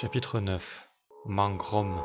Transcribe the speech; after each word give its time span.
Chapitre 0.00 0.40
9 0.40 0.62
Mangrom 1.26 2.02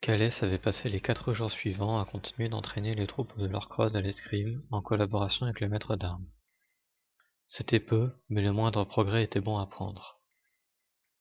Calès 0.00 0.42
avait 0.42 0.58
passé 0.58 0.88
les 0.88 1.00
quatre 1.00 1.34
jours 1.34 1.50
suivants 1.50 2.00
à 2.00 2.04
continuer 2.04 2.48
d'entraîner 2.48 2.94
les 2.94 3.06
troupes 3.06 3.38
de 3.38 3.46
l'Orcrode 3.46 3.94
à 3.94 4.00
l'escrime 4.00 4.62
en 4.70 4.82
collaboration 4.82 5.46
avec 5.46 5.60
le 5.60 5.68
maître 5.68 5.94
d'armes. 5.94 6.26
C'était 7.48 7.80
peu, 7.80 8.12
mais 8.28 8.42
le 8.42 8.52
moindre 8.52 8.84
progrès 8.84 9.22
était 9.22 9.40
bon 9.40 9.58
à 9.58 9.66
prendre. 9.66 10.20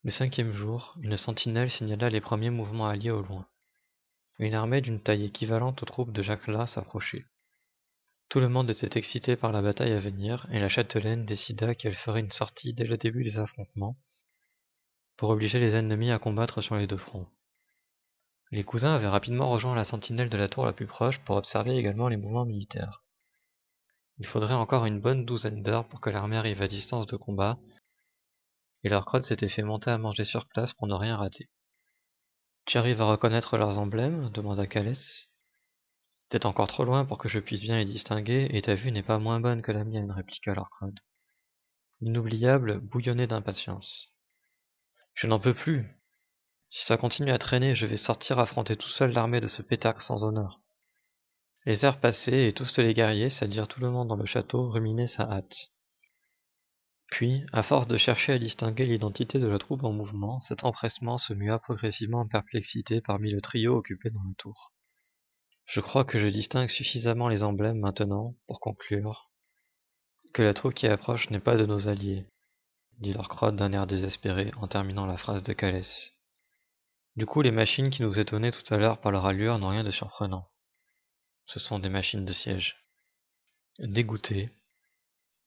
Le 0.04 0.12
cinquième 0.12 0.54
jour, 0.54 0.96
une 1.02 1.18
sentinelle 1.18 1.70
signala 1.70 2.10
les 2.10 2.22
premiers 2.22 2.50
mouvements 2.50 2.88
alliés 2.88 3.12
au 3.12 3.22
loin. 3.22 3.48
Une 4.40 4.54
armée 4.54 4.82
d'une 4.82 5.02
taille 5.02 5.26
équivalente 5.26 5.84
aux 5.84 5.88
troupes 5.88 6.12
de 6.12 6.24
Jacques 6.24 6.50
s'approchait. 6.68 7.26
Tout 8.30 8.40
le 8.40 8.50
monde 8.50 8.70
était 8.70 8.98
excité 8.98 9.36
par 9.36 9.52
la 9.52 9.62
bataille 9.62 9.94
à 9.94 10.00
venir, 10.00 10.48
et 10.52 10.60
la 10.60 10.70
châtelaine 10.70 11.26
décida 11.26 11.76
qu'elle 11.76 11.96
ferait 11.96 12.20
une 12.20 12.32
sortie 12.32 12.74
dès 12.74 12.86
le 12.86 12.98
début 12.98 13.24
des 13.24 13.38
affrontements 13.38 13.98
pour 15.18 15.30
obliger 15.30 15.60
les 15.60 15.76
ennemis 15.76 16.12
à 16.12 16.20
combattre 16.20 16.62
sur 16.62 16.76
les 16.76 16.88
deux 16.88 16.98
fronts. 16.98 17.28
Les 18.52 18.64
cousins 18.64 18.96
avaient 18.96 19.08
rapidement 19.08 19.50
rejoint 19.50 19.76
la 19.76 19.86
sentinelle 19.86 20.30
de 20.30 20.38
la 20.38 20.50
tour 20.50 20.66
la 20.66 20.74
plus 20.74 20.88
proche 20.88 21.20
pour 21.20 21.36
observer 21.36 21.78
également 21.78 22.08
les 22.10 22.18
mouvements 22.18 22.46
militaires. 22.46 23.04
Il 24.18 24.28
faudrait 24.28 24.54
encore 24.54 24.86
une 24.86 25.02
bonne 25.02 25.26
douzaine 25.26 25.62
d'heures 25.62 25.88
pour 25.88 26.00
que 26.00 26.10
l'armée 26.10 26.38
arrive 26.38 26.62
à 26.62 26.68
distance 26.68 27.08
de 27.08 27.18
combat, 27.18 27.58
et 28.84 28.90
leur 28.90 29.06
crotte 29.06 29.24
s'était 29.24 29.50
fait 29.50 29.64
monter 29.64 29.90
à 29.90 29.98
manger 29.98 30.26
sur 30.26 30.48
place 30.48 30.74
pour 30.74 30.88
ne 30.88 30.94
rien 30.94 31.18
rater. 31.18 31.50
Tu 32.66 32.78
arrives 32.78 33.02
à 33.02 33.06
reconnaître 33.06 33.58
leurs 33.58 33.78
emblèmes 33.78 34.30
demanda 34.30 34.68
Calès. 34.68 35.28
C'est 36.32 36.46
encore 36.46 36.68
trop 36.68 36.86
loin 36.86 37.06
pour 37.06 37.18
que 37.18 37.30
je 37.30 37.40
puisse 37.40 37.62
bien 37.62 37.78
les 37.78 37.86
distinguer, 37.86 38.48
et 38.52 38.62
ta 38.62 38.76
vue 38.76 38.92
n'est 38.92 39.04
pas 39.04 39.20
moins 39.20 39.40
bonne 39.40 39.62
que 39.62 39.72
la 39.72 39.84
mienne, 39.84 40.12
répliqua 40.12 40.54
Lorcrod. 40.54 41.00
Inoubliable 42.02 42.80
bouillonnait 42.82 43.28
d'impatience. 43.28 44.10
Je 45.14 45.28
n'en 45.28 45.40
peux 45.40 45.54
plus, 45.54 45.88
si 46.70 46.86
ça 46.86 46.98
continue 46.98 47.32
à 47.32 47.38
traîner, 47.38 47.74
je 47.74 47.86
vais 47.86 47.96
sortir 47.96 48.38
affronter 48.40 48.76
tout 48.76 48.90
seul 48.90 49.12
l'armée 49.12 49.40
de 49.40 49.48
ce 49.48 49.62
pétard 49.62 50.02
sans 50.02 50.24
honneur. 50.24 50.60
Les 51.66 51.86
heures 51.86 52.00
passaient 52.00 52.50
et 52.50 52.54
tous 52.54 52.78
les 52.78 52.94
guerriers, 52.94 53.30
c'est-à-dire 53.30 53.68
tout 53.68 53.80
le 53.80 53.90
monde 53.90 54.10
dans 54.10 54.18
le 54.18 54.26
château, 54.26 54.70
ruminaient 54.70 55.08
sa 55.08 55.24
hâte. 55.24 55.72
Puis, 57.08 57.46
à 57.54 57.64
force 57.64 57.88
de 57.88 57.98
chercher 57.98 58.34
à 58.34 58.40
distinguer 58.40 58.86
l'identité 58.86 59.40
de 59.40 59.48
la 59.48 59.58
troupe 59.58 59.84
en 59.84 59.94
mouvement, 59.94 60.42
cet 60.42 60.66
empressement 60.66 61.18
se 61.18 61.34
mua 61.34 61.60
progressivement 61.60 62.22
en 62.22 62.28
perplexité 62.28 63.00
parmi 63.00 63.32
le 63.32 63.42
trio 63.42 63.78
occupé 63.78 64.10
dans 64.10 64.24
la 64.24 64.34
tour. 64.38 64.74
Je 65.66 65.80
crois 65.80 66.06
que 66.06 66.20
je 66.20 66.28
distingue 66.28 66.70
suffisamment 66.70 67.28
les 67.28 67.44
emblèmes 67.44 67.80
maintenant, 67.80 68.36
pour 68.48 68.60
conclure, 68.60 69.30
que 70.34 70.42
la 70.42 70.54
troupe 70.54 70.74
qui 70.74 70.88
approche 70.88 71.30
n'est 71.30 71.40
pas 71.40 71.56
de 71.56 71.66
nos 71.66 71.88
alliés, 71.88 72.26
dit 73.00 73.14
Lorcrod 73.14 73.56
d'un 73.56 73.74
air 73.74 73.88
désespéré 73.88 74.52
en 74.58 74.68
terminant 74.68 75.06
la 75.06 75.18
phrase 75.18 75.44
de 75.44 75.54
Calès. 75.54 76.14
Du 77.16 77.26
coup, 77.26 77.42
les 77.42 77.52
machines 77.52 77.90
qui 77.90 78.04
nous 78.04 78.20
étonnaient 78.20 78.52
tout 78.52 78.74
à 78.74 78.78
l'heure 78.78 79.00
par 79.00 79.12
leur 79.12 79.26
allure 79.26 79.58
n'ont 79.58 79.70
rien 79.70 79.84
de 79.84 79.92
surprenant. 79.92 80.48
Ce 81.46 81.60
sont 81.60 81.80
des 81.80 81.90
machines 81.90 82.26
de 82.26 82.34
siège. 82.34 82.76
Dégoûté, 83.80 84.50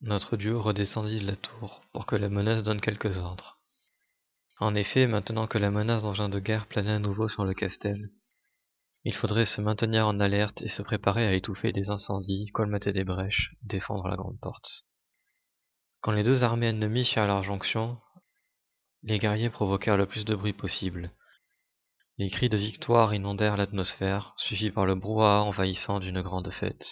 notre 0.01 0.37
dieu 0.37 0.57
redescendit 0.57 1.21
de 1.21 1.27
la 1.27 1.37
tour 1.37 1.83
pour 1.93 2.07
que 2.07 2.17
la 2.17 2.29
menace 2.29 2.63
donne 2.63 2.81
quelques 2.81 3.17
ordres. 3.19 3.59
En 4.61 4.75
effet, 4.75 5.07
maintenant 5.07 5.47
que 5.47 5.59
la 5.59 5.71
menace 5.71 6.03
d'engins 6.03 6.29
de 6.29 6.39
guerre 6.39 6.67
planait 6.67 6.93
à 6.93 6.99
nouveau 6.99 7.29
sur 7.29 7.45
le 7.45 7.55
castel, 7.55 8.11
il 9.09 9.15
faudrait 9.15 9.47
se 9.47 9.63
maintenir 9.63 10.07
en 10.07 10.21
alerte 10.21 10.61
et 10.61 10.69
se 10.69 10.83
préparer 10.83 11.27
à 11.27 11.33
étouffer 11.33 11.73
des 11.73 11.89
incendies, 11.89 12.51
colmater 12.53 12.93
des 12.93 13.05
brèches, 13.05 13.55
défendre 13.63 14.07
la 14.07 14.17
grande 14.17 14.39
porte. 14.39 14.85
Quand 16.03 16.13
les 16.13 16.23
deux 16.23 16.45
armées 16.45 16.67
ennemies 16.67 17.07
firent 17.07 17.27
leur 17.27 17.43
jonction, 17.43 17.97
les 19.05 19.19
guerriers 19.19 19.49
provoquèrent 19.49 19.97
le 19.97 20.05
plus 20.05 20.27
de 20.27 20.35
bruit 20.35 20.53
possible, 20.53 21.11
les 22.19 22.29
cris 22.29 22.51
de 22.51 22.59
victoire 22.59 23.15
inondèrent 23.15 23.57
l'atmosphère, 23.57 24.35
suivis 24.37 24.71
par 24.71 24.85
le 24.85 24.95
brouhaha 24.95 25.41
envahissant 25.41 26.01
d'une 26.01 26.21
grande 26.21 26.51
fête. 26.51 26.85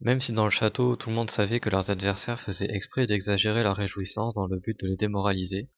Même 0.00 0.20
si 0.20 0.32
dans 0.32 0.46
le 0.46 0.50
château 0.50 0.96
tout 0.96 1.10
le 1.10 1.14
monde 1.14 1.30
savait 1.30 1.60
que 1.60 1.70
leurs 1.70 1.90
adversaires 1.90 2.40
faisaient 2.40 2.74
exprès 2.74 3.06
d'exagérer 3.06 3.62
leur 3.62 3.76
réjouissance 3.76 4.34
dans 4.34 4.48
le 4.48 4.58
but 4.58 4.76
de 4.80 4.88
les 4.88 4.96
démoraliser, 4.96 5.68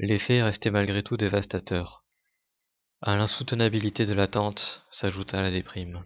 l'effet 0.00 0.42
restait 0.42 0.72
malgré 0.72 1.04
tout 1.04 1.16
dévastateur. 1.16 2.01
À 3.04 3.16
l'insoutenabilité 3.16 4.06
de 4.06 4.14
l'attente 4.14 4.86
s'ajouta 4.92 5.42
la 5.42 5.50
déprime. 5.50 6.04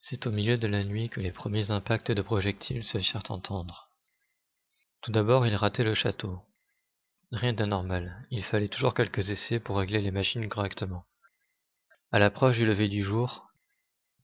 C'est 0.00 0.26
au 0.26 0.30
milieu 0.30 0.56
de 0.56 0.66
la 0.66 0.84
nuit 0.84 1.10
que 1.10 1.20
les 1.20 1.32
premiers 1.32 1.70
impacts 1.70 2.10
de 2.10 2.22
projectiles 2.22 2.82
se 2.82 2.96
firent 2.96 3.24
entendre. 3.28 3.90
Tout 5.02 5.12
d'abord, 5.12 5.46
ils 5.46 5.54
rataient 5.54 5.84
le 5.84 5.94
château. 5.94 6.40
Rien 7.30 7.52
d'anormal, 7.52 8.26
il 8.30 8.42
fallait 8.42 8.68
toujours 8.68 8.94
quelques 8.94 9.28
essais 9.28 9.60
pour 9.60 9.76
régler 9.76 10.00
les 10.00 10.10
machines 10.10 10.48
correctement. 10.48 11.04
À 12.10 12.18
l'approche 12.18 12.56
du 12.56 12.64
lever 12.64 12.88
du 12.88 13.04
jour, 13.04 13.46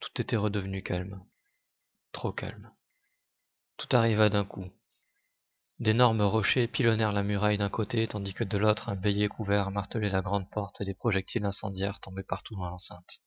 tout 0.01 0.23
était 0.23 0.37
redevenu 0.37 0.83
calme. 0.83 1.23
Trop 2.13 2.33
calme. 2.33 2.73
Tout 3.77 3.95
arriva 3.95 4.31
d'un 4.31 4.47
coup. 4.47 4.71
D'énormes 5.79 6.23
rochers 6.23 6.69
pilonnèrent 6.69 7.13
la 7.13 7.23
muraille 7.23 7.59
d'un 7.59 7.69
côté, 7.69 8.07
tandis 8.09 8.35
que 8.35 8.45
de 8.45 8.59
l'autre 8.59 8.89
un 8.89 8.97
bélier 8.97 9.29
couvert 9.29 9.71
martelait 9.71 10.11
la 10.11 10.23
grande 10.23 10.51
porte 10.51 10.81
et 10.81 10.85
des 10.85 10.95
projectiles 10.95 11.45
incendiaires 11.45 12.01
tombaient 12.01 12.23
partout 12.23 12.55
dans 12.55 12.69
l'enceinte. 12.69 13.21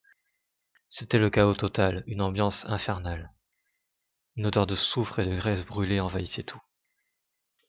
C'était 0.88 1.18
le 1.18 1.30
chaos 1.30 1.54
total, 1.54 2.02
une 2.06 2.22
ambiance 2.22 2.64
infernale. 2.66 3.32
Une 4.36 4.46
odeur 4.46 4.66
de 4.66 4.74
soufre 4.74 5.20
et 5.20 5.26
de 5.26 5.36
graisse 5.36 5.64
brûlée 5.64 6.00
envahissait 6.00 6.42
tout. 6.42 6.60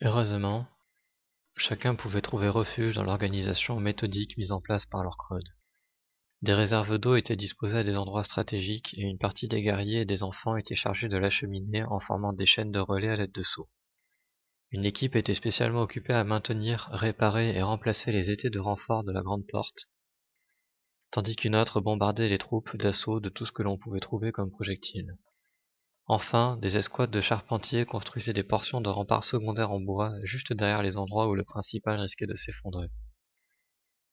Heureusement, 0.02 0.68
Chacun 1.58 1.96
pouvait 1.96 2.22
trouver 2.22 2.47
refuge 2.47 2.96
dans 2.96 3.03
l'organisation 3.03 3.80
méthodique 3.80 4.38
mise 4.38 4.52
en 4.52 4.62
place 4.62 4.86
par 4.86 5.03
leur 5.03 5.18
creux. 5.18 5.41
Des 6.41 6.53
réserves 6.53 6.97
d'eau 6.97 7.16
étaient 7.18 7.36
disposées 7.36 7.80
à 7.80 7.84
des 7.84 7.97
endroits 7.97 8.24
stratégiques 8.24 8.94
et 8.97 9.02
une 9.02 9.20
partie 9.20 9.47
des 9.47 9.62
guerriers 9.62 10.02
et 10.02 10.06
des 10.06 10.24
enfants 10.24 10.56
étaient 10.56 10.75
chargés 10.75 11.09
de 11.09 11.18
l'acheminer 11.18 11.84
en 11.84 12.00
formant 12.00 12.34
des 12.34 12.46
chaînes 12.46 12.72
de 12.72 12.80
relais 12.80 13.09
à 13.09 13.16
l'aide 13.18 13.34
de 13.34 13.44
seaux. 13.44 13.70
Une 14.74 14.86
équipe 14.86 15.18
était 15.18 15.34
spécialement 15.34 15.82
occupée 15.82 16.14
à 16.14 16.24
maintenir, 16.24 16.90
réparer 16.94 17.54
et 17.54 17.62
remplacer 17.62 18.14
les 18.14 18.30
étés 18.30 18.50
de 18.50 18.59
renfort 18.59 19.04
de 19.04 19.12
la 19.12 19.22
grande 19.22 19.46
porte, 19.48 19.90
tandis 21.12 21.36
qu'une 21.36 21.58
autre 21.58 21.82
bombardait 21.82 22.30
les 22.30 22.38
troupes 22.38 22.78
d'assaut 22.78 23.20
de 23.20 23.28
tout 23.28 23.46
ce 23.46 23.52
que 23.52 23.64
l'on 23.64 23.78
pouvait 23.78 24.00
trouver 24.00 24.32
comme 24.32 24.50
projectiles. 24.50 25.18
Enfin, 26.06 26.58
des 26.62 26.78
escouades 26.78 27.12
de 27.12 27.20
charpentiers 27.20 27.86
construisaient 27.86 28.32
des 28.32 28.44
portions 28.44 28.80
de 28.80 28.90
remparts 28.90 29.26
secondaires 29.26 29.72
en 29.72 29.82
bois 29.82 30.14
juste 30.24 30.54
derrière 30.54 30.84
les 30.84 30.96
endroits 30.96 31.28
où 31.28 31.36
le 31.36 31.44
principal 31.44 32.00
risquait 32.00 32.26
de 32.26 32.36
s'effondrer. 32.36 32.88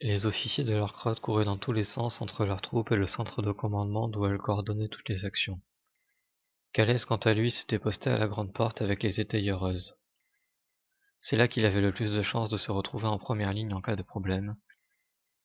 Les 0.01 0.27
officiers 0.27 0.65
de 0.65 0.75
leur 0.75 0.93
crotte 0.93 1.21
couraient 1.21 1.45
dans 1.45 1.57
tous 1.57 1.73
les 1.73 1.85
sens 1.85 2.21
entre 2.21 2.45
leurs 2.45 2.63
troupes 2.63 2.91
et 2.91 2.97
le 2.97 3.07
centre 3.07 3.43
de 3.43 3.53
commandement 3.53 4.09
d'où 4.09 4.27
elles 4.27 4.39
coordonnaient 4.39 4.89
toutes 4.89 5.09
les 5.09 5.25
actions. 5.25 5.61
Calès, 6.73 7.05
quant 7.05 7.17
à 7.17 7.35
lui, 7.35 7.53
s'était 7.53 7.79
posté 7.79 8.11
à 8.11 8.19
la 8.19 8.27
grande 8.27 8.53
porte 8.53 8.83
avec 8.83 9.05
les 9.05 9.21
étayeureuses. 9.21 9.98
C'est 11.19 11.37
là 11.37 11.49
qu'il 11.49 11.65
avait 11.65 11.81
le 11.81 11.93
plus 11.93 12.15
de 12.15 12.23
chances 12.23 12.49
de 12.49 12.57
se 12.57 12.71
retrouver 12.71 13.07
en 13.07 13.19
première 13.19 13.53
ligne 13.53 13.73
en 13.73 13.81
cas 13.81 13.97
de 13.97 14.03
problème, 14.03 14.57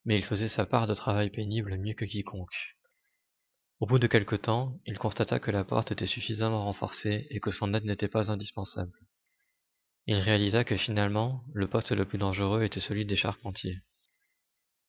mais 0.06 0.18
il 0.18 0.26
faisait 0.26 0.48
sa 0.48 0.66
part 0.66 0.88
de 0.88 0.94
travail 0.94 1.30
pénible 1.30 1.78
mieux 1.78 1.94
que 1.94 2.06
quiconque. 2.06 2.76
Au 3.80 3.86
bout 3.86 4.00
de 4.00 4.08
quelque 4.08 4.36
temps, 4.36 4.80
il 4.86 4.98
constata 4.98 5.40
que 5.40 5.52
la 5.52 5.64
porte 5.64 5.92
était 5.92 6.08
suffisamment 6.08 6.66
renforcée 6.66 7.28
et 7.30 7.40
que 7.40 7.52
son 7.52 7.74
aide 7.74 7.86
n'était 7.86 8.08
pas 8.08 8.32
indispensable. 8.32 8.98
Il 10.06 10.18
réalisa 10.18 10.64
que 10.64 10.78
finalement, 10.78 11.44
le 11.54 11.68
poste 11.68 11.92
le 11.92 12.06
plus 12.06 12.18
dangereux 12.18 12.64
était 12.64 12.80
celui 12.80 13.06
des 13.06 13.16
charpentiers. 13.16 13.82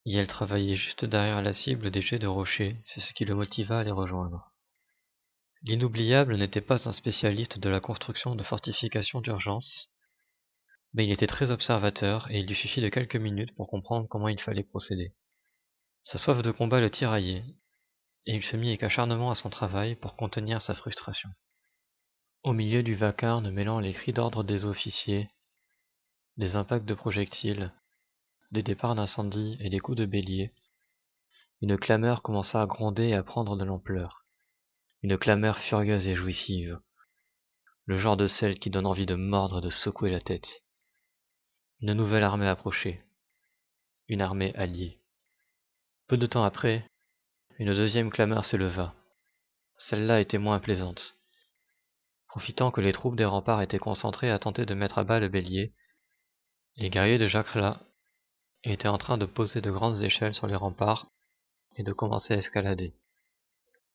Et 0.06 0.14
elle 0.14 0.26
travaillait 0.26 0.76
juste 0.76 1.04
derrière 1.04 1.40
la 1.40 1.54
cible 1.54 1.90
des 1.90 2.02
jets 2.02 2.18
de 2.18 2.26
rochers, 2.26 2.76
c'est 2.84 3.00
ce 3.00 3.14
qui 3.14 3.24
le 3.24 3.34
motiva 3.34 3.78
à 3.78 3.84
les 3.84 3.90
rejoindre. 3.90 4.52
L'inoubliable 5.62 6.36
n'était 6.36 6.60
pas 6.60 6.88
un 6.88 6.92
spécialiste 6.92 7.58
de 7.58 7.68
la 7.70 7.80
construction 7.80 8.34
de 8.34 8.42
fortifications 8.42 9.22
d'urgence, 9.22 9.88
mais 10.94 11.04
il 11.04 11.12
était 11.12 11.26
très 11.26 11.50
observateur 11.50 12.30
et 12.30 12.38
il 12.38 12.46
lui 12.46 12.54
suffit 12.54 12.80
de 12.80 12.88
quelques 12.88 13.16
minutes 13.16 13.54
pour 13.56 13.68
comprendre 13.68 14.08
comment 14.08 14.28
il 14.28 14.40
fallait 14.40 14.62
procéder. 14.62 15.12
Sa 16.04 16.18
soif 16.18 16.40
de 16.40 16.52
combat 16.52 16.80
le 16.80 16.90
tiraillait, 16.90 17.44
et 18.26 18.36
il 18.36 18.44
se 18.44 18.56
mit 18.56 18.68
avec 18.68 18.84
acharnement 18.84 19.30
à 19.30 19.34
son 19.34 19.50
travail 19.50 19.96
pour 19.96 20.16
contenir 20.16 20.62
sa 20.62 20.74
frustration. 20.74 21.28
Au 22.44 22.52
milieu 22.52 22.82
du 22.82 22.94
vacarme 22.94 23.50
mêlant 23.50 23.80
les 23.80 23.92
cris 23.92 24.12
d'ordre 24.12 24.44
des 24.44 24.66
officiers, 24.66 25.28
des 26.36 26.56
impacts 26.56 26.86
de 26.86 26.94
projectiles, 26.94 27.72
des 28.50 28.62
départs 28.62 28.94
d'incendie 28.94 29.56
et 29.60 29.70
des 29.70 29.80
coups 29.80 29.98
de 29.98 30.06
bélier, 30.06 30.52
une 31.60 31.76
clameur 31.76 32.22
commença 32.22 32.60
à 32.60 32.66
gronder 32.66 33.08
et 33.08 33.14
à 33.14 33.22
prendre 33.22 33.56
de 33.56 33.64
l'ampleur. 33.64 34.24
Une 35.02 35.18
clameur 35.18 35.58
furieuse 35.58 36.06
et 36.06 36.14
jouissive. 36.14 36.78
Le 37.86 37.98
genre 37.98 38.16
de 38.16 38.26
celle 38.26 38.58
qui 38.58 38.70
donne 38.70 38.86
envie 38.86 39.06
de 39.06 39.14
mordre 39.14 39.58
et 39.58 39.62
de 39.62 39.70
secouer 39.70 40.10
la 40.10 40.20
tête. 40.20 40.62
Une 41.86 41.92
nouvelle 41.92 42.22
armée 42.22 42.48
approchait. 42.48 43.04
Une 44.08 44.22
armée 44.22 44.54
alliée. 44.54 44.96
Peu 46.08 46.16
de 46.16 46.24
temps 46.24 46.42
après, 46.42 46.88
une 47.58 47.74
deuxième 47.74 48.08
clameur 48.08 48.46
s'éleva. 48.46 48.94
Celle-là 49.76 50.22
était 50.22 50.38
moins 50.38 50.60
plaisante. 50.60 51.14
Profitant 52.28 52.70
que 52.70 52.80
les 52.80 52.94
troupes 52.94 53.16
des 53.16 53.26
remparts 53.26 53.60
étaient 53.60 53.78
concentrées 53.78 54.30
à 54.30 54.38
tenter 54.38 54.64
de 54.64 54.72
mettre 54.72 54.96
à 54.96 55.04
bas 55.04 55.20
le 55.20 55.28
bélier, 55.28 55.74
les 56.76 56.88
guerriers 56.88 57.18
de 57.18 57.28
Jacques 57.28 57.54
étaient 58.62 58.88
en 58.88 58.96
train 58.96 59.18
de 59.18 59.26
poser 59.26 59.60
de 59.60 59.70
grandes 59.70 60.02
échelles 60.02 60.32
sur 60.32 60.46
les 60.46 60.56
remparts 60.56 61.10
et 61.76 61.82
de 61.82 61.92
commencer 61.92 62.32
à 62.32 62.38
escalader. 62.38 62.94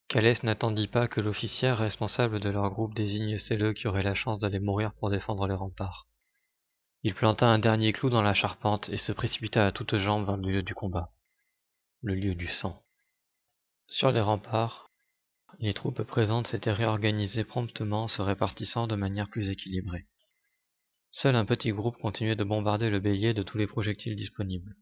Calès 0.10 0.44
n'attendit 0.44 0.88
pas 0.88 1.08
que 1.08 1.22
l'officier 1.22 1.72
responsable 1.72 2.40
de 2.40 2.52
leur 2.52 2.70
groupe 2.70 2.94
désigne 2.94 3.40
ceux 3.40 3.74
qui 3.74 3.88
auraient 3.88 4.04
la 4.04 4.14
chance 4.14 4.38
d'aller 4.38 4.60
mourir 4.60 4.94
pour 4.94 5.10
défendre 5.10 5.48
les 5.48 5.56
remparts. 5.56 6.06
Il 7.02 7.16
planta 7.16 7.48
un 7.48 7.60
dernier 7.60 7.94
clou 7.94 8.10
dans 8.10 8.22
la 8.22 8.34
charpente 8.34 8.90
et 8.90 8.98
se 8.98 9.14
précipita 9.14 9.66
à 9.66 9.72
toutes 9.72 9.98
jambes 9.98 10.26
vers 10.26 10.36
le 10.36 10.52
lieu 10.52 10.64
du 10.64 10.74
combat, 10.74 11.12
le 12.02 12.14
lieu 12.14 12.36
du 12.36 12.48
sang. 12.48 12.84
Sur 13.88 14.12
les 14.12 14.20
remparts, 14.20 14.90
les 15.60 15.74
troupes 15.74 16.04
présentes 16.04 16.48
s'étaient 16.48 16.74
réorganisées 16.74 17.46
promptement, 17.46 18.10
se 18.10 18.22
répartissant 18.22 18.86
de 18.86 18.96
manière 18.96 19.30
plus 19.30 19.50
équilibrée. 19.50 20.08
Seul 21.12 21.36
un 21.36 21.46
petit 21.46 21.72
groupe 21.72 21.98
continuait 21.98 22.36
de 22.36 22.44
bombarder 22.44 22.90
le 22.90 23.00
bélier 23.00 23.34
de 23.34 23.44
tous 23.44 23.58
les 23.58 23.66
projectiles 23.66 24.18
disponibles. 24.18 24.76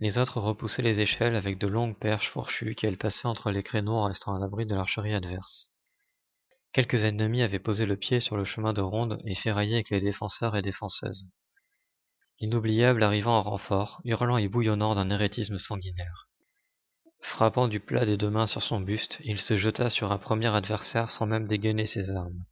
Les 0.00 0.16
autres 0.16 0.40
repoussaient 0.40 0.82
les 0.82 1.00
échelles 1.00 1.36
avec 1.36 1.58
de 1.58 1.68
longues 1.68 1.98
perches 1.98 2.30
fourchues 2.30 2.74
qui 2.74 2.86
elles 2.86 2.98
passaient 2.98 3.28
entre 3.28 3.50
les 3.50 3.62
créneaux 3.62 3.96
en 3.96 4.06
restant 4.06 4.34
à 4.34 4.38
l'abri 4.38 4.64
de 4.64 4.74
l'archerie 4.74 5.14
adverse. 5.14 5.70
Quelques 6.74 7.04
ennemis 7.04 7.42
avaient 7.42 7.60
posé 7.60 7.86
le 7.86 7.96
pied 7.96 8.18
sur 8.18 8.36
le 8.36 8.44
chemin 8.44 8.72
de 8.72 8.80
ronde 8.80 9.20
et 9.24 9.36
ferraillé 9.36 9.76
avec 9.76 9.90
les 9.90 10.00
défenseurs 10.00 10.56
et 10.56 10.62
défenseuses. 10.62 11.28
L'inoubliable 12.40 13.04
arrivant 13.04 13.38
en 13.38 13.42
renfort, 13.42 14.00
hurlant 14.04 14.38
et 14.38 14.48
bouillonnant 14.48 14.96
d'un 14.96 15.08
hérétisme 15.08 15.58
sanguinaire. 15.58 16.26
Frappant 17.20 17.68
du 17.68 17.78
plat 17.78 18.04
des 18.04 18.16
deux 18.16 18.28
mains 18.28 18.48
sur 18.48 18.60
son 18.60 18.80
buste, 18.80 19.18
il 19.22 19.38
se 19.38 19.56
jeta 19.56 19.88
sur 19.88 20.10
un 20.10 20.18
premier 20.18 20.48
adversaire 20.48 21.12
sans 21.12 21.26
même 21.26 21.46
dégainer 21.46 21.86
ses 21.86 22.10
armes. 22.10 22.44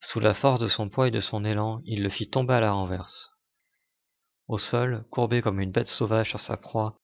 Sous 0.00 0.20
la 0.20 0.34
force 0.34 0.60
de 0.60 0.68
son 0.68 0.90
poids 0.90 1.08
et 1.08 1.10
de 1.10 1.20
son 1.20 1.42
élan, 1.42 1.80
il 1.86 2.02
le 2.02 2.10
fit 2.10 2.28
tomber 2.28 2.52
à 2.52 2.60
la 2.60 2.72
renverse. 2.72 3.30
Au 4.46 4.58
sol, 4.58 5.06
courbé 5.10 5.40
comme 5.40 5.58
une 5.58 5.72
bête 5.72 5.86
sauvage 5.86 6.28
sur 6.28 6.40
sa 6.40 6.58
proie, 6.58 6.98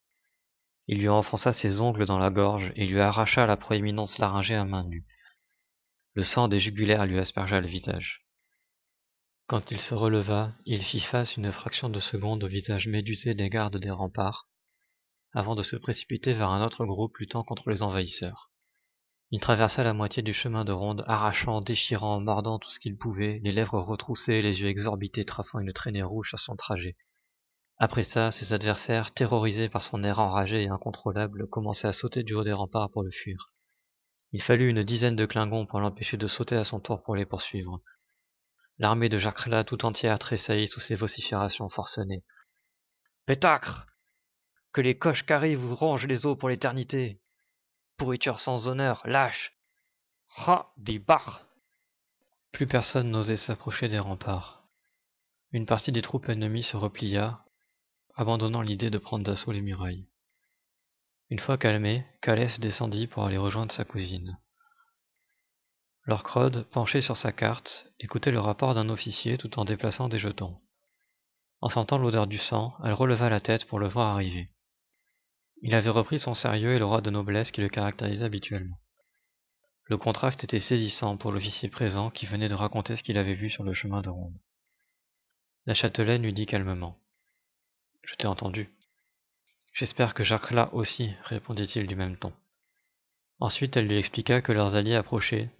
il 0.88 0.98
lui 0.98 1.08
enfonça 1.08 1.54
ses 1.54 1.80
ongles 1.80 2.04
dans 2.04 2.18
la 2.18 2.30
gorge 2.30 2.70
et 2.76 2.86
lui 2.86 3.00
arracha 3.00 3.46
la 3.46 3.56
proéminence 3.56 4.18
laryngée 4.18 4.56
à 4.56 4.66
main 4.66 4.84
nue. 4.84 5.06
Le 6.18 6.24
sang 6.24 6.48
des 6.48 6.58
jugulaires 6.58 7.06
lui 7.06 7.16
aspergea 7.16 7.60
le 7.60 7.68
visage. 7.68 8.26
Quand 9.46 9.70
il 9.70 9.80
se 9.80 9.94
releva, 9.94 10.52
il 10.66 10.82
fit 10.82 10.98
face 10.98 11.36
une 11.36 11.52
fraction 11.52 11.90
de 11.90 12.00
seconde 12.00 12.42
au 12.42 12.48
visage 12.48 12.88
médusé 12.88 13.34
des 13.34 13.48
gardes 13.48 13.76
des 13.76 13.92
remparts, 13.92 14.48
avant 15.32 15.54
de 15.54 15.62
se 15.62 15.76
précipiter 15.76 16.34
vers 16.34 16.50
un 16.50 16.66
autre 16.66 16.84
groupe 16.86 17.16
luttant 17.18 17.44
contre 17.44 17.70
les 17.70 17.84
envahisseurs. 17.84 18.50
Il 19.30 19.38
traversa 19.38 19.84
la 19.84 19.92
moitié 19.92 20.24
du 20.24 20.34
chemin 20.34 20.64
de 20.64 20.72
ronde, 20.72 21.04
arrachant, 21.06 21.60
déchirant, 21.60 22.20
mordant 22.20 22.58
tout 22.58 22.70
ce 22.70 22.80
qu'il 22.80 22.96
pouvait, 22.96 23.38
les 23.44 23.52
lèvres 23.52 23.78
retroussées, 23.78 24.42
les 24.42 24.60
yeux 24.60 24.66
exorbités 24.66 25.24
traçant 25.24 25.60
une 25.60 25.72
traînée 25.72 26.02
rouge 26.02 26.30
sur 26.30 26.40
son 26.40 26.56
trajet. 26.56 26.96
Après 27.78 28.02
ça, 28.02 28.32
ses 28.32 28.52
adversaires, 28.52 29.12
terrorisés 29.12 29.68
par 29.68 29.84
son 29.84 30.02
air 30.02 30.18
enragé 30.18 30.64
et 30.64 30.68
incontrôlable, 30.68 31.46
commençaient 31.46 31.86
à 31.86 31.92
sauter 31.92 32.24
du 32.24 32.34
haut 32.34 32.42
des 32.42 32.52
remparts 32.52 32.90
pour 32.90 33.04
le 33.04 33.12
fuir. 33.12 33.52
Il 34.32 34.42
fallut 34.42 34.68
une 34.68 34.82
dizaine 34.82 35.16
de 35.16 35.26
Klingons 35.26 35.66
pour 35.66 35.80
l'empêcher 35.80 36.16
de 36.16 36.26
sauter 36.26 36.56
à 36.56 36.64
son 36.64 36.80
tour 36.80 37.02
pour 37.02 37.16
les 37.16 37.24
poursuivre. 37.24 37.80
L'armée 38.78 39.08
de 39.08 39.18
Jacrela 39.18 39.64
tout 39.64 39.84
entière 39.84 40.18
tressaillit 40.18 40.68
sous 40.68 40.80
ces 40.80 40.94
vociférations 40.94 41.68
forcenées. 41.68 42.24
Pétacre 43.26 43.86
que 44.72 44.80
les 44.80 44.98
coches 44.98 45.24
carrées 45.24 45.56
vous 45.56 45.74
rongent 45.74 46.06
les 46.06 46.26
os 46.26 46.38
pour 46.38 46.48
l'éternité. 46.48 47.20
Pourriture 47.96 48.40
sans 48.40 48.68
honneur, 48.68 49.02
lâche. 49.06 49.52
Ha, 50.36 50.72
des 50.76 50.98
barres. 50.98 51.46
Plus 52.52 52.66
personne 52.66 53.10
n'osait 53.10 53.36
s'approcher 53.36 53.88
des 53.88 53.98
remparts. 53.98 54.68
Une 55.52 55.66
partie 55.66 55.90
des 55.90 56.02
troupes 56.02 56.28
ennemies 56.28 56.62
se 56.62 56.76
replia, 56.76 57.44
abandonnant 58.14 58.60
l'idée 58.60 58.90
de 58.90 58.98
prendre 58.98 59.24
d'assaut 59.24 59.52
les 59.52 59.62
murailles. 59.62 60.06
Une 61.30 61.40
fois 61.40 61.58
calmé, 61.58 62.06
Calès 62.22 62.58
descendit 62.58 63.06
pour 63.06 63.24
aller 63.24 63.36
rejoindre 63.36 63.72
sa 63.72 63.84
cousine. 63.84 64.38
Lord 66.06 66.64
penché 66.72 67.02
sur 67.02 67.18
sa 67.18 67.32
carte, 67.32 67.86
écoutait 68.00 68.30
le 68.30 68.40
rapport 68.40 68.74
d'un 68.74 68.88
officier 68.88 69.36
tout 69.36 69.58
en 69.58 69.66
déplaçant 69.66 70.08
des 70.08 70.18
jetons. 70.18 70.58
En 71.60 71.68
sentant 71.68 71.98
l'odeur 71.98 72.26
du 72.26 72.38
sang, 72.38 72.74
elle 72.82 72.94
releva 72.94 73.28
la 73.28 73.40
tête 73.40 73.66
pour 73.66 73.78
le 73.78 73.88
voir 73.88 74.14
arriver. 74.14 74.48
Il 75.60 75.74
avait 75.74 75.90
repris 75.90 76.18
son 76.18 76.32
sérieux 76.32 76.74
et 76.74 76.78
l'aura 76.78 77.02
de 77.02 77.10
noblesse 77.10 77.50
qui 77.50 77.60
le 77.60 77.68
caractérisait 77.68 78.24
habituellement. 78.24 78.78
Le 79.84 79.98
contraste 79.98 80.44
était 80.44 80.60
saisissant 80.60 81.18
pour 81.18 81.32
l'officier 81.32 81.68
présent 81.68 82.10
qui 82.10 82.24
venait 82.24 82.48
de 82.48 82.54
raconter 82.54 82.96
ce 82.96 83.02
qu'il 83.02 83.18
avait 83.18 83.34
vu 83.34 83.50
sur 83.50 83.64
le 83.64 83.74
chemin 83.74 84.00
de 84.00 84.08
ronde. 84.08 84.38
La 85.66 85.74
châtelaine 85.74 86.22
lui 86.22 86.32
dit 86.32 86.46
calmement. 86.46 86.98
Je 88.02 88.14
t'ai 88.14 88.26
entendu. 88.26 88.70
J'espère 89.78 90.12
que 90.12 90.24
Jacques 90.24 90.50
là 90.50 90.74
aussi, 90.74 91.14
répondit-il 91.22 91.86
du 91.86 91.94
même 91.94 92.16
ton. 92.16 92.32
Ensuite 93.38 93.76
elle 93.76 93.86
lui 93.86 93.96
expliqua 93.96 94.42
que 94.42 94.50
leurs 94.50 94.74
alliés 94.74 94.96
approchaient, 94.96 95.50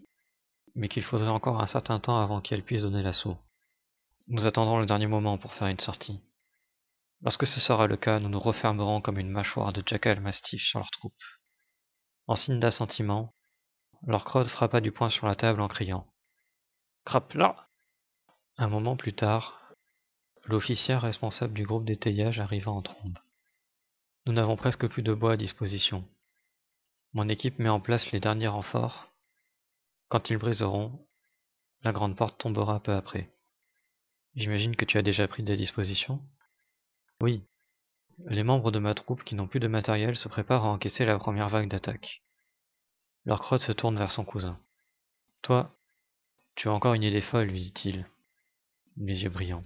mais 0.74 0.88
qu'il 0.88 1.04
faudrait 1.04 1.28
encore 1.28 1.62
un 1.62 1.68
certain 1.68 2.00
temps 2.00 2.20
avant 2.20 2.40
qu'elle 2.40 2.64
puisse 2.64 2.82
donner 2.82 3.04
l'assaut. 3.04 3.38
Nous 4.26 4.44
attendrons 4.44 4.80
le 4.80 4.86
dernier 4.86 5.06
moment 5.06 5.38
pour 5.38 5.54
faire 5.54 5.68
une 5.68 5.78
sortie. 5.78 6.20
Lorsque 7.22 7.46
ce 7.46 7.60
sera 7.60 7.86
le 7.86 7.96
cas, 7.96 8.18
nous 8.18 8.28
nous 8.28 8.40
refermerons 8.40 9.00
comme 9.00 9.20
une 9.20 9.30
mâchoire 9.30 9.72
de 9.72 9.84
jackal 9.86 10.18
mastiff 10.18 10.62
sur 10.62 10.80
leurs 10.80 10.90
troupes. 10.90 11.14
En 12.26 12.34
signe 12.34 12.58
d'assentiment, 12.58 13.34
Lord 14.04 14.24
Crode 14.24 14.48
frappa 14.48 14.80
du 14.80 14.90
poing 14.90 15.10
sur 15.10 15.28
la 15.28 15.36
table 15.36 15.60
en 15.60 15.68
criant 15.68 16.08
Crap 17.04 17.34
là 17.34 17.68
Un 18.56 18.66
moment 18.66 18.96
plus 18.96 19.14
tard, 19.14 19.74
l'officier 20.44 20.96
responsable 20.96 21.54
du 21.54 21.62
groupe 21.62 21.84
d'étayage 21.84 22.40
arriva 22.40 22.72
en 22.72 22.82
trombe. 22.82 23.20
Nous 24.26 24.32
n'avons 24.32 24.56
presque 24.56 24.86
plus 24.88 25.02
de 25.02 25.14
bois 25.14 25.32
à 25.32 25.36
disposition. 25.36 26.06
Mon 27.14 27.28
équipe 27.28 27.58
met 27.58 27.68
en 27.68 27.80
place 27.80 28.10
les 28.12 28.20
derniers 28.20 28.48
renforts. 28.48 29.12
Quand 30.08 30.30
ils 30.30 30.38
briseront, 30.38 31.06
la 31.82 31.92
grande 31.92 32.16
porte 32.16 32.38
tombera 32.38 32.80
peu 32.80 32.92
après. 32.92 33.30
J'imagine 34.34 34.76
que 34.76 34.84
tu 34.84 34.98
as 34.98 35.02
déjà 35.02 35.26
pris 35.26 35.42
des 35.42 35.56
dispositions? 35.56 36.20
Oui. 37.20 37.42
Les 38.26 38.42
membres 38.42 38.70
de 38.70 38.78
ma 38.78 38.94
troupe 38.94 39.24
qui 39.24 39.34
n'ont 39.34 39.48
plus 39.48 39.60
de 39.60 39.68
matériel 39.68 40.16
se 40.16 40.28
préparent 40.28 40.64
à 40.64 40.70
encaisser 40.70 41.04
la 41.04 41.18
première 41.18 41.48
vague 41.48 41.68
d'attaque. 41.68 42.22
Leur 43.24 43.40
crotte 43.40 43.62
se 43.62 43.72
tourne 43.72 43.98
vers 43.98 44.12
son 44.12 44.24
cousin. 44.24 44.58
Toi, 45.42 45.74
tu 46.54 46.68
as 46.68 46.72
encore 46.72 46.94
une 46.94 47.02
idée 47.02 47.20
folle, 47.20 47.48
lui 47.48 47.60
dit-il, 47.60 48.06
les 48.96 49.22
yeux 49.22 49.30
brillants. 49.30 49.64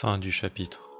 Fin 0.00 0.18
du 0.18 0.32
chapitre. 0.32 0.95